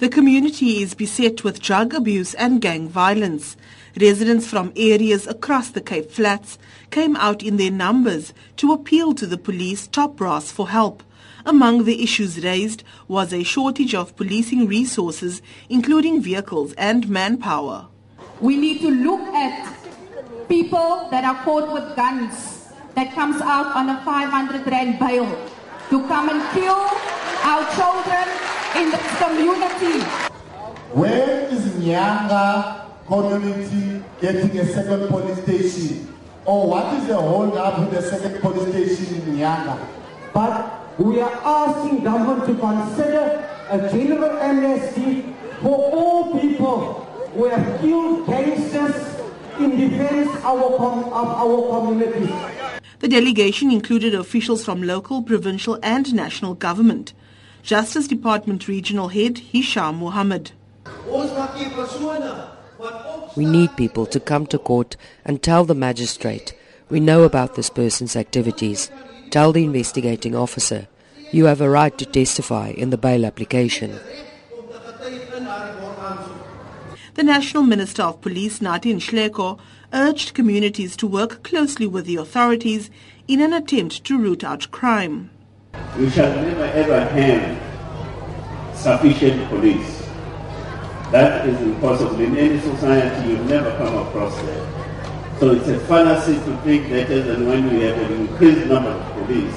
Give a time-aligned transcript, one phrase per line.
[0.00, 3.54] The community is beset with drug abuse and gang violence.
[4.00, 6.58] Residents from areas across the Cape Flats
[6.90, 11.02] came out in their numbers to appeal to the police top brass for help.
[11.44, 17.88] Among the issues raised was a shortage of policing resources, including vehicles and manpower.
[18.40, 19.76] We need to look at
[20.48, 25.26] people that are caught with guns that comes out on a 500 rand bail
[25.90, 26.88] to come and kill
[27.44, 28.19] our children
[28.80, 30.00] in this community.
[30.92, 36.14] Where is Nyanga community getting a second police station?
[36.46, 39.78] Or what is the hold up with the second police station in Nyanga?
[40.32, 46.94] But we are asking government to consider a general amnesty for all people
[47.34, 48.96] who have killed gangsters
[49.58, 52.32] in defense our of our community.
[53.00, 57.12] The delegation included officials from local, provincial and national government.
[57.62, 60.52] Justice Department Regional Head Hishaam Mohamed.
[63.36, 66.54] We need people to come to court and tell the magistrate,
[66.88, 68.90] we know about this person's activities.
[69.30, 70.88] Tell the investigating officer,
[71.30, 74.00] you have a right to testify in the bail application.
[77.14, 79.58] The National Minister of Police, Nathi Nhleko,
[79.92, 82.90] urged communities to work closely with the authorities
[83.28, 85.30] in an attempt to root out crime.
[85.96, 90.00] We shall never ever have sufficient police.
[91.12, 92.20] That is impossible.
[92.20, 95.38] In any society, you never come across that.
[95.40, 99.12] So it's a fallacy to think that than when we have an increased number of
[99.14, 99.56] police,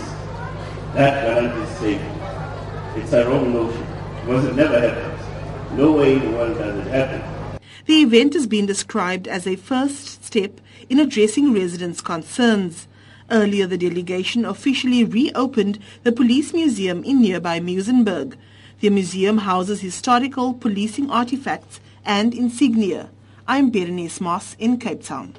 [0.93, 2.99] that guarantees safety.
[2.99, 3.85] It's a wrong notion
[4.21, 5.77] because it never happens.
[5.77, 7.59] No way in the world does it happen.
[7.85, 12.87] The event has been described as a first step in addressing residents' concerns.
[13.33, 18.35] Earlier, the delegation officially reopened the police museum in nearby Muizenberg.
[18.79, 23.09] The museum houses historical policing artifacts and insignia.
[23.47, 25.33] I'm Berenice Moss in Cape Town.